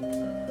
[0.00, 0.47] Música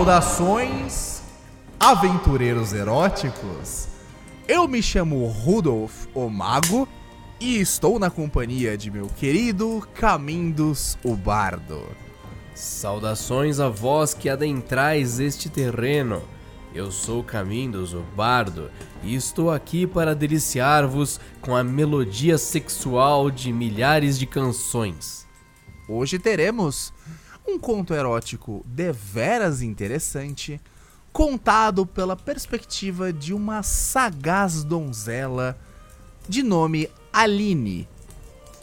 [0.00, 1.22] Saudações,
[1.78, 3.86] aventureiros eróticos!
[4.48, 6.88] Eu me chamo Rudolf, o Mago,
[7.38, 11.86] e estou na companhia de meu querido Camindos, o Bardo.
[12.54, 16.22] Saudações a vós que adentrais este terreno.
[16.74, 18.70] Eu sou Camindos, o Bardo,
[19.02, 25.26] e estou aqui para deliciar-vos com a melodia sexual de milhares de canções.
[25.86, 26.90] Hoje teremos
[27.46, 30.60] um conto erótico deveras interessante,
[31.12, 35.58] contado pela perspectiva de uma sagaz donzela
[36.28, 37.88] de nome Aline.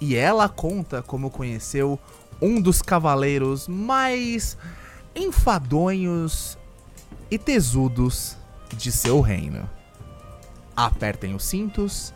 [0.00, 1.98] E ela conta como conheceu
[2.40, 4.56] um dos cavaleiros mais
[5.14, 6.56] enfadonhos
[7.30, 8.36] e tesudos
[8.76, 9.68] de seu reino.
[10.76, 12.14] Apertem os cintos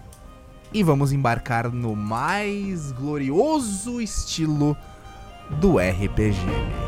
[0.72, 4.76] e vamos embarcar no mais glorioso estilo
[5.58, 6.82] do RPG.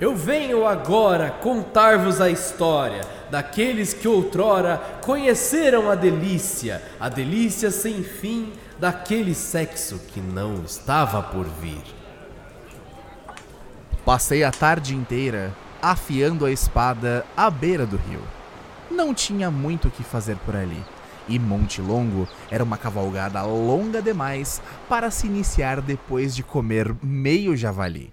[0.00, 8.02] Eu venho agora contar-vos a história daqueles que outrora conheceram a delícia, a delícia sem
[8.02, 11.82] fim daquele sexo que não estava por vir.
[14.04, 18.22] Passei a tarde inteira afiando a espada à beira do rio.
[18.88, 20.82] Não tinha muito o que fazer por ali,
[21.28, 27.56] e Monte Longo era uma cavalgada longa demais para se iniciar depois de comer meio
[27.56, 28.12] javali.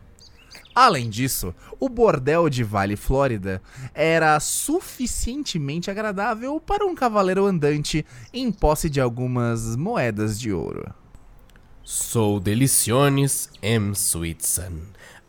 [0.73, 3.61] Além disso, o bordel de Vale Flórida
[3.93, 10.93] era suficientemente agradável para um cavaleiro andante em posse de algumas moedas de ouro.
[11.83, 13.93] Sou Deliciones M.
[13.93, 14.73] Sweetson,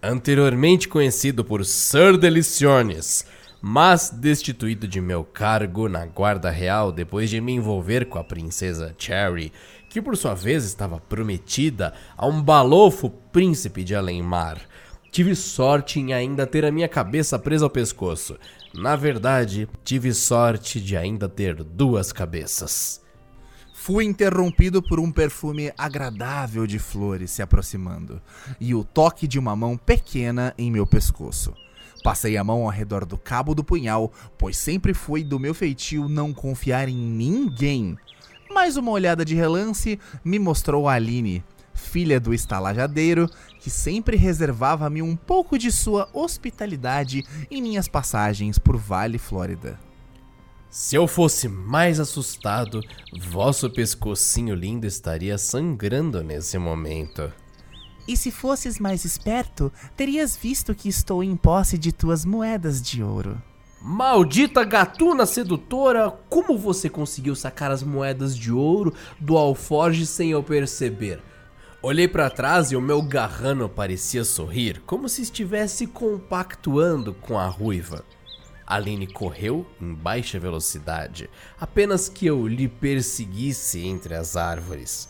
[0.02, 3.24] anteriormente conhecido por Sir Deliciones,
[3.60, 8.94] mas destituído de meu cargo na Guarda Real depois de me envolver com a princesa
[8.96, 9.52] Cherry,
[9.88, 14.58] que por sua vez estava prometida a um balofo príncipe de Além-Mar.
[15.10, 18.38] Tive sorte em ainda ter a minha cabeça presa ao pescoço.
[18.72, 23.02] Na verdade, tive sorte de ainda ter duas cabeças.
[23.82, 28.20] Fui interrompido por um perfume agradável de flores se aproximando
[28.60, 31.54] e o toque de uma mão pequena em meu pescoço.
[32.04, 36.10] Passei a mão ao redor do cabo do punhal, pois sempre foi do meu feitio
[36.10, 37.96] não confiar em ninguém.
[38.52, 41.42] Mas uma olhada de relance me mostrou a Aline,
[41.72, 48.76] filha do estalajadeiro, que sempre reservava-me um pouco de sua hospitalidade em minhas passagens por
[48.76, 49.89] Vale Flórida.
[50.70, 52.80] Se eu fosse mais assustado,
[53.20, 57.32] vosso pescocinho lindo estaria sangrando nesse momento.
[58.06, 63.02] E se fosses mais esperto, terias visto que estou em posse de tuas moedas de
[63.02, 63.42] ouro.
[63.82, 70.42] Maldita gatuna sedutora, como você conseguiu sacar as moedas de ouro do alforge sem eu
[70.42, 71.20] perceber?
[71.82, 77.48] Olhei para trás e o meu garrano parecia sorrir, como se estivesse compactuando com a
[77.48, 78.04] ruiva.
[78.70, 81.28] Aline correu em baixa velocidade,
[81.60, 85.08] apenas que eu lhe perseguisse entre as árvores.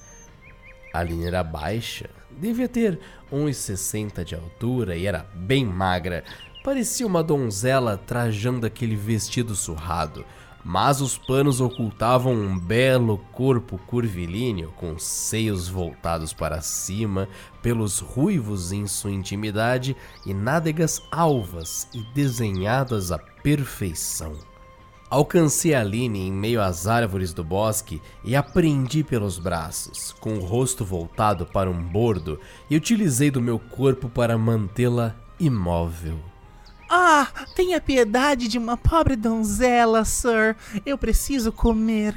[0.95, 2.99] Aline era baixa, devia ter
[3.31, 6.25] 1,60 de altura e era bem magra.
[6.65, 10.25] Parecia uma donzela trajando aquele vestido surrado,
[10.65, 17.29] mas os panos ocultavam um belo corpo curvilíneo com seios voltados para cima,
[17.63, 24.35] pelos ruivos em sua intimidade e nádegas alvas e desenhadas à perfeição.
[25.11, 30.35] Alcancei a Aline em meio às árvores do bosque e a prendi pelos braços, com
[30.35, 32.39] o rosto voltado para um bordo,
[32.71, 36.17] e utilizei do meu corpo para mantê-la imóvel.
[36.93, 40.57] Ah, tenha piedade de uma pobre donzela, Sir.
[40.85, 42.17] Eu preciso comer.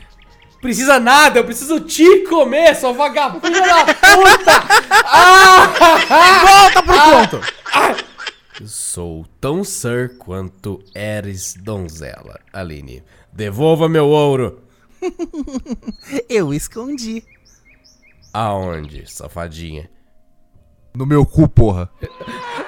[0.60, 4.52] Precisa nada, eu preciso te comer, sua vagabunda da puta!
[5.06, 5.68] Ah!
[6.42, 8.66] Volta pro conto!
[8.66, 13.04] Sou tão Sir quanto eres donzela, Aline.
[13.32, 14.64] Devolva meu ouro!
[16.28, 17.24] Eu escondi.
[18.34, 19.88] Aonde, safadinha?
[20.96, 21.90] No meu cu, porra.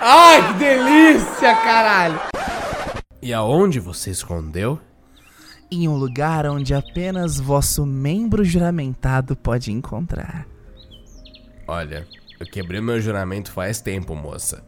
[0.02, 2.20] Ai, que delícia, caralho!
[3.22, 4.80] E aonde você escondeu?
[5.72, 10.48] Em um lugar onde apenas vosso membro juramentado pode encontrar.
[11.68, 12.08] Olha,
[12.40, 14.64] eu quebrei meu juramento faz tempo, moça.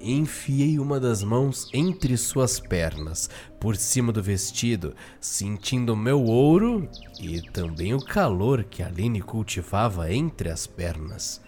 [0.00, 3.28] Enfiei uma das mãos entre suas pernas,
[3.60, 6.88] por cima do vestido, sentindo meu ouro
[7.20, 11.40] e também o calor que a Aline cultivava entre as pernas.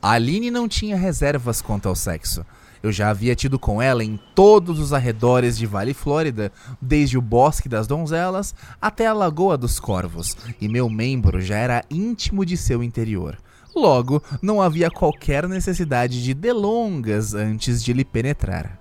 [0.00, 2.46] A Aline não tinha reservas quanto ao sexo.
[2.80, 7.22] Eu já havia tido com ela em todos os arredores de Vale Flórida, desde o
[7.22, 12.56] Bosque das Donzelas até a Lagoa dos Corvos, e meu membro já era íntimo de
[12.56, 13.36] seu interior.
[13.74, 18.78] Logo, não havia qualquer necessidade de delongas antes de lhe penetrar.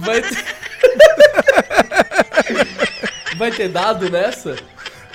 [0.00, 0.44] Vai ter...
[3.36, 4.56] Vai ter dado nessa?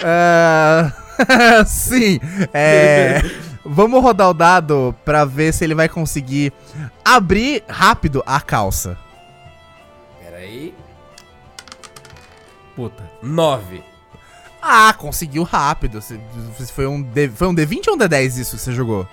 [0.03, 0.91] Ah,
[1.65, 2.19] sim,
[2.53, 3.21] é.
[3.63, 6.51] Vamos rodar o dado pra ver se ele vai conseguir
[7.05, 8.97] abrir rápido a calça.
[10.19, 10.73] Pera aí.
[12.75, 13.83] Puta, nove.
[14.61, 15.99] Ah, conseguiu rápido.
[16.73, 19.07] Foi um, D, foi um D20 ou um D10 isso que você jogou?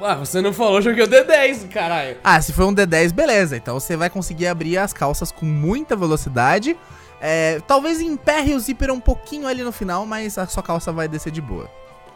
[0.00, 2.16] Ah, você não falou, joguei o D10, caralho.
[2.24, 3.56] Ah, se foi um D10, beleza.
[3.56, 6.76] Então você vai conseguir abrir as calças com muita velocidade.
[7.20, 11.06] É, talvez emperre o zíper um pouquinho ali no final, mas a sua calça vai
[11.06, 11.70] descer de boa.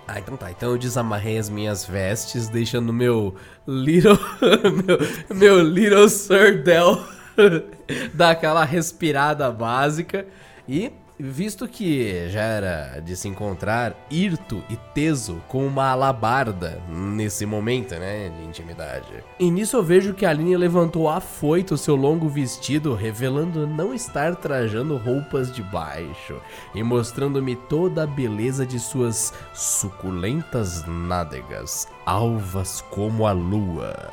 [0.08, 0.50] Ah, então tá.
[0.50, 3.34] Então eu desamarrei as minhas vestes, deixando meu
[3.66, 4.18] little.
[5.30, 7.04] meu, meu little surdel
[8.14, 10.26] dar aquela respirada básica.
[10.68, 17.46] E, visto que já era de se encontrar hirto e teso com uma alabarda nesse
[17.46, 19.24] momento, né, de intimidade.
[19.38, 24.36] E nisso eu vejo que a Aline levantou afoito seu longo vestido, revelando não estar
[24.36, 26.40] trajando roupas de baixo
[26.74, 34.12] e mostrando-me toda a beleza de suas suculentas nádegas, alvas como a lua.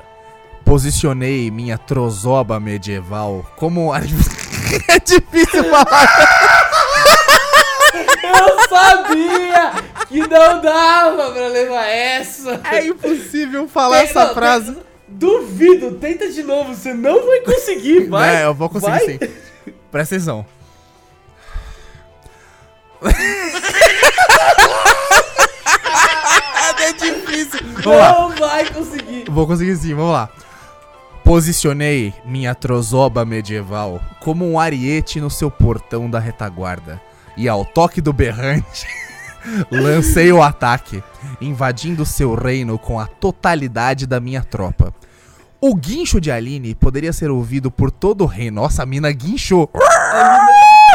[0.64, 3.94] Posicionei minha trozoba medieval como.
[3.94, 4.00] é
[5.06, 6.43] difícil falar.
[8.40, 9.72] Eu sabia
[10.08, 12.62] que não dava pra levar essa.
[12.72, 14.78] É impossível falar essa Não, frase.
[15.08, 18.38] Duvido, tenta de novo, você não vai conseguir, vai.
[18.38, 19.06] É, eu vou conseguir vai.
[19.06, 19.20] sim.
[19.92, 20.46] Presta atenção.
[26.80, 27.60] é difícil.
[27.86, 29.26] Não vai conseguir.
[29.30, 30.30] Vou conseguir sim, vamos lá.
[31.24, 37.02] Posicionei minha trozoba medieval como um ariete no seu portão da retaguarda.
[37.36, 38.88] E ao toque do berrante,
[39.72, 41.04] lancei o ataque,
[41.42, 44.94] invadindo seu reino com a totalidade da minha tropa.
[45.60, 48.62] O guincho de Aline poderia ser ouvido por todo o reino.
[48.62, 49.70] Nossa, a mina guinchou.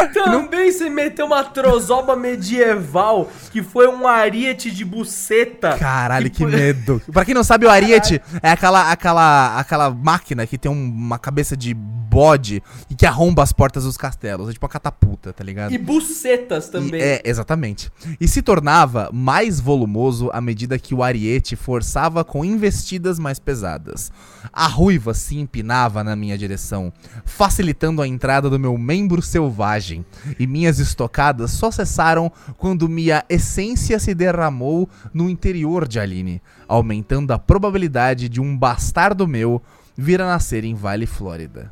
[0.07, 5.77] Também você meteu uma trozoba medieval que foi um ariete de buceta.
[5.77, 7.01] Caralho, que foi- medo.
[7.11, 11.17] Pra quem não sabe, o Ariete é aquela, aquela, aquela máquina que tem um- uma
[11.19, 14.49] cabeça de bode e que arromba as portas dos castelos.
[14.49, 15.71] É tipo uma catapulta, tá ligado?
[15.73, 17.01] E bucetas E- também.
[17.01, 17.91] é, exatamente.
[18.19, 24.11] E se tornava mais volumoso à medida que o ariete forçava com investidas mais pesadas.
[24.51, 26.91] A ruiva se empinava na minha direção,
[27.25, 29.88] facilitando a entrada do meu membro selvagem,
[30.39, 37.31] e minhas estocadas só cessaram quando minha essência se derramou no interior de Aline, aumentando
[37.31, 39.61] a probabilidade de um bastardo meu
[39.97, 41.71] vir a nascer em Vale Flórida.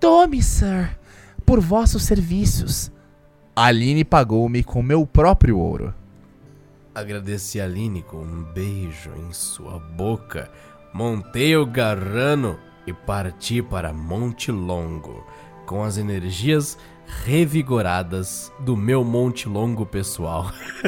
[0.00, 0.98] Tome, sir,
[1.44, 2.90] por vossos serviços.
[3.54, 5.94] Aline pagou-me com meu próprio ouro.
[6.94, 10.50] Agradeci a Aline com um beijo em sua boca,
[10.92, 15.26] montei o garrano e parti para Monte Longo,
[15.66, 16.78] com as energias
[17.24, 20.52] revigoradas do meu Monte Longo pessoal.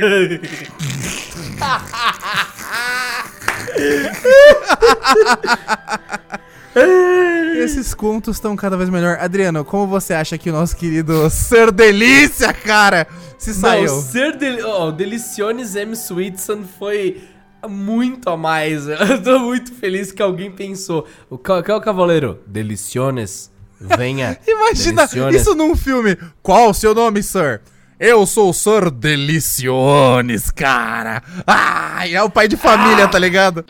[7.57, 9.19] Esses contos estão cada vez melhor.
[9.21, 13.07] Adriano, como você acha que o nosso querido Ser Delícia, cara,
[13.37, 13.87] se saiu?
[13.87, 15.93] Não, ser deli oh, Deliciones M.
[15.95, 17.23] Sweetson foi
[17.69, 18.87] muito a mais.
[18.89, 21.05] Eu tô muito feliz que alguém pensou.
[21.29, 22.39] O qual é o cavaleiro?
[22.47, 24.39] Deliciones, venha.
[24.47, 26.17] Imagina isso num filme.
[26.43, 27.61] Qual o seu nome, Sir?
[27.99, 31.23] Eu sou o Sir Deliciones, cara.
[31.47, 33.65] Ai, é o pai de família, tá ligado?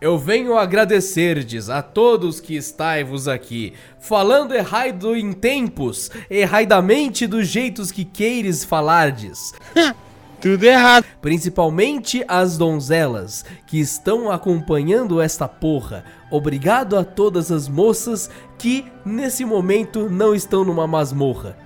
[0.00, 7.90] Eu venho agradecerdes a todos que estai-vos aqui, falando errado em tempos, erraidamente dos jeitos
[7.90, 9.54] que queires falardes.
[10.40, 11.04] Tudo errado.
[11.20, 16.04] Principalmente as donzelas que estão acompanhando esta porra.
[16.30, 21.56] Obrigado a todas as moças que nesse momento não estão numa masmorra.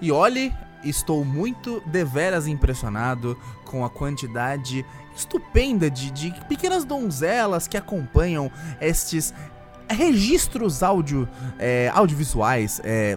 [0.00, 7.76] E olhe estou muito deveras impressionado com a quantidade estupenda de, de pequenas donzelas que
[7.76, 9.34] acompanham estes
[9.90, 11.28] registros áudio,
[11.58, 13.16] é, audiovisuais é,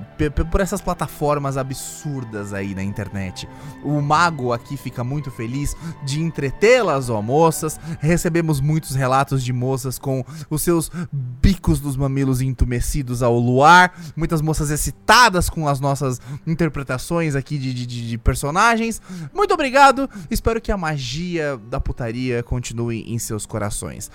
[0.50, 3.48] por essas plataformas absurdas aí na internet.
[3.84, 7.80] O Mago aqui fica muito feliz de entretê-las, ó moças.
[8.00, 14.42] Recebemos muitos relatos de moças com os seus bicos dos mamilos entumecidos ao luar, muitas
[14.42, 19.02] moças excitadas com as nossas interpretações aqui de, de, de personagens.
[19.34, 24.10] Muito obrigado, espero que a magia da putaria continue em seus corações.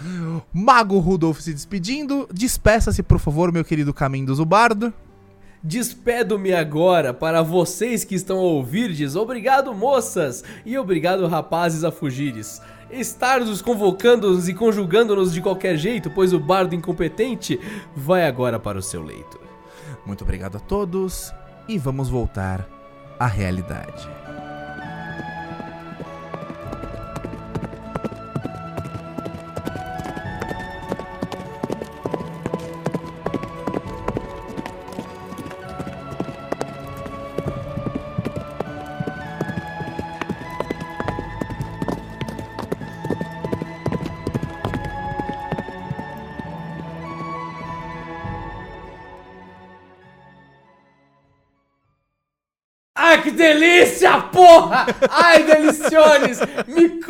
[0.53, 4.91] Mago Rudolf se despedindo, de Despeça-se, por favor, meu querido Caminho do Zubardo.
[5.63, 9.17] Despedo-me agora para vocês que estão a ouvirdes.
[9.17, 10.43] Obrigado, moças!
[10.65, 12.63] E obrigado, rapazes, a fugires.
[12.91, 17.61] Estar-nos convocando-nos e conjugando-nos de qualquer jeito, pois o bardo incompetente
[17.95, 19.39] vai agora para o seu leito.
[20.07, 21.31] Muito obrigado a todos
[21.69, 22.67] e vamos voltar
[23.21, 24.09] à realidade.
[53.39, 54.87] Delícia, porra!
[55.09, 56.41] Ai, deliciones!
[56.67, 57.01] Me